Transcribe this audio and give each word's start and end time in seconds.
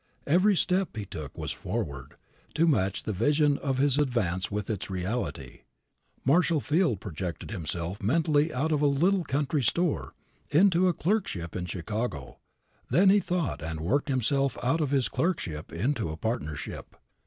Every 0.25 0.55
step 0.55 0.97
he 0.97 1.05
took 1.05 1.37
was 1.37 1.51
forward, 1.51 2.15
to 2.55 2.65
match 2.67 3.03
the 3.03 3.13
vision 3.13 3.59
of 3.59 3.77
his 3.77 3.99
advance 3.99 4.49
with 4.49 4.67
its 4.67 4.89
reality. 4.89 5.59
Marshall 6.25 6.59
Field 6.59 6.99
projected 6.99 7.51
himself 7.51 8.01
mentally 8.01 8.51
out 8.51 8.71
of 8.71 8.81
a 8.81 8.87
little 8.87 9.23
country 9.23 9.61
store 9.61 10.15
into 10.49 10.87
a 10.87 10.93
clerkship 10.95 11.55
in 11.55 11.67
Chicago. 11.67 12.39
Then 12.89 13.11
he 13.11 13.19
thought 13.19 13.61
and 13.61 13.79
worked 13.79 14.09
himself 14.09 14.57
out 14.63 14.81
of 14.81 14.89
this 14.89 15.07
clerkship 15.07 15.71
into 15.71 16.09
a 16.09 16.17
partnership. 16.17 16.95